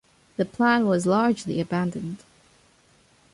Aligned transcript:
The 0.37 0.45
plan 0.45 0.87
was 0.87 1.05
largely 1.05 1.61
abandoned. 1.61 2.23